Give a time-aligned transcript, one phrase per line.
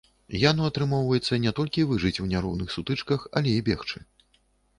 [0.49, 4.05] Яну атрымоўваецца не толькі выжыць у няроўных сутычках, але і бегчы.